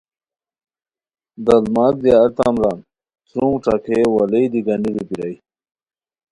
[1.45, 2.79] دڑماک دی ارتام ران
[3.29, 5.35] سرونگ ݯاکئے وا لیئے دی گانیرو بیرائے